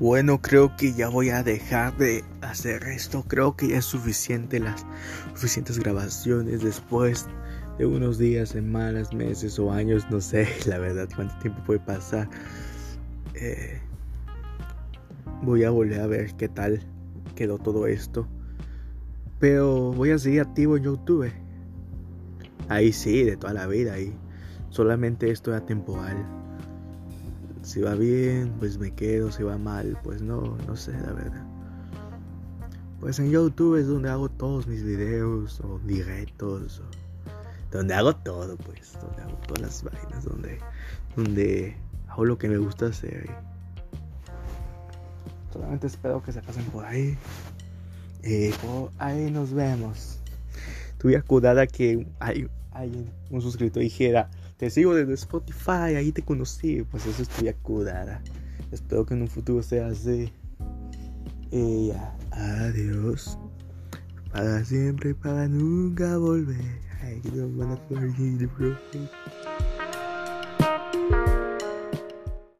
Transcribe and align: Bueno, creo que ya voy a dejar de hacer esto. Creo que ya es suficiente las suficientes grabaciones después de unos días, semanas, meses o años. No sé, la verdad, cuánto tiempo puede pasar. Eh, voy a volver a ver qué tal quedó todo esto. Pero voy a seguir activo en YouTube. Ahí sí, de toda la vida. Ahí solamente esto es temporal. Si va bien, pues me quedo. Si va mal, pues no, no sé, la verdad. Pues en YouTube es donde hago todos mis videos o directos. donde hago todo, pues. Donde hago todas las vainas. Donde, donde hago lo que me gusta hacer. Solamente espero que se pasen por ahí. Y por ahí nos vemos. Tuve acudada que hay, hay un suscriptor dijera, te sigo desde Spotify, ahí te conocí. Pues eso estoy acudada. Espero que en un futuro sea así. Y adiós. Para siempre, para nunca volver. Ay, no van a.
Bueno, 0.00 0.42
creo 0.42 0.74
que 0.76 0.92
ya 0.92 1.08
voy 1.08 1.30
a 1.30 1.44
dejar 1.44 1.96
de 1.96 2.24
hacer 2.40 2.82
esto. 2.84 3.22
Creo 3.28 3.54
que 3.54 3.68
ya 3.68 3.78
es 3.78 3.84
suficiente 3.84 4.58
las 4.58 4.84
suficientes 5.34 5.78
grabaciones 5.78 6.62
después 6.62 7.28
de 7.78 7.86
unos 7.86 8.18
días, 8.18 8.48
semanas, 8.50 9.14
meses 9.14 9.56
o 9.60 9.70
años. 9.70 10.04
No 10.10 10.20
sé, 10.20 10.48
la 10.66 10.78
verdad, 10.78 11.08
cuánto 11.14 11.38
tiempo 11.38 11.62
puede 11.64 11.78
pasar. 11.78 12.28
Eh, 13.34 13.80
voy 15.42 15.62
a 15.62 15.70
volver 15.70 16.00
a 16.00 16.08
ver 16.08 16.34
qué 16.34 16.48
tal 16.48 16.80
quedó 17.36 17.58
todo 17.58 17.86
esto. 17.86 18.26
Pero 19.38 19.92
voy 19.92 20.10
a 20.10 20.18
seguir 20.18 20.40
activo 20.40 20.76
en 20.76 20.82
YouTube. 20.82 21.30
Ahí 22.68 22.92
sí, 22.92 23.22
de 23.22 23.36
toda 23.36 23.52
la 23.52 23.68
vida. 23.68 23.92
Ahí 23.92 24.12
solamente 24.70 25.30
esto 25.30 25.56
es 25.56 25.64
temporal. 25.66 26.43
Si 27.64 27.80
va 27.80 27.94
bien, 27.94 28.52
pues 28.58 28.78
me 28.78 28.94
quedo. 28.94 29.32
Si 29.32 29.42
va 29.42 29.56
mal, 29.56 29.98
pues 30.04 30.20
no, 30.20 30.56
no 30.66 30.76
sé, 30.76 30.92
la 30.92 31.12
verdad. 31.12 31.44
Pues 33.00 33.18
en 33.18 33.30
YouTube 33.30 33.76
es 33.76 33.86
donde 33.86 34.10
hago 34.10 34.28
todos 34.28 34.66
mis 34.66 34.84
videos 34.84 35.60
o 35.60 35.78
directos. 35.80 36.82
donde 37.72 37.94
hago 37.94 38.14
todo, 38.16 38.56
pues. 38.58 38.98
Donde 39.00 39.22
hago 39.22 39.36
todas 39.46 39.62
las 39.62 39.82
vainas. 39.82 40.24
Donde, 40.24 40.58
donde 41.16 41.76
hago 42.08 42.26
lo 42.26 42.36
que 42.36 42.50
me 42.50 42.58
gusta 42.58 42.86
hacer. 42.86 43.30
Solamente 45.50 45.86
espero 45.86 46.22
que 46.22 46.32
se 46.32 46.42
pasen 46.42 46.64
por 46.66 46.84
ahí. 46.84 47.16
Y 48.22 48.50
por 48.50 48.90
ahí 48.98 49.30
nos 49.30 49.54
vemos. 49.54 50.18
Tuve 50.98 51.16
acudada 51.16 51.66
que 51.66 52.06
hay, 52.20 52.46
hay 52.74 53.08
un 53.30 53.40
suscriptor 53.40 53.82
dijera, 53.82 54.30
te 54.56 54.68
sigo 54.68 54.94
desde 54.94 55.14
Spotify, 55.14 55.94
ahí 55.96 56.12
te 56.12 56.22
conocí. 56.22 56.82
Pues 56.90 57.06
eso 57.06 57.22
estoy 57.22 57.48
acudada. 57.48 58.20
Espero 58.70 59.06
que 59.06 59.14
en 59.14 59.22
un 59.22 59.28
futuro 59.28 59.62
sea 59.62 59.86
así. 59.86 60.32
Y 61.50 61.92
adiós. 62.32 63.38
Para 64.32 64.64
siempre, 64.64 65.14
para 65.14 65.46
nunca 65.48 66.18
volver. 66.18 66.80
Ay, 67.00 67.22
no 67.32 67.48
van 67.56 67.72
a. 67.72 69.63